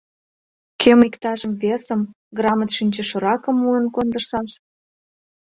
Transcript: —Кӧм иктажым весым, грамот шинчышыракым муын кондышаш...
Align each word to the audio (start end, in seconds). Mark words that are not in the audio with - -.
—Кӧм 0.81 0.99
иктажым 1.07 1.53
весым, 1.63 2.01
грамот 2.37 2.69
шинчышыракым 2.77 3.55
муын 3.61 3.85
кондышаш... 3.95 4.51